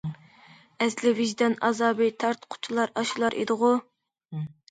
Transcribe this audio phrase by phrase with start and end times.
[0.85, 3.73] ئەسلى ۋىجدان ئازابى تارتقۇچىلار ئاشۇلار ئىدىغۇ؟!...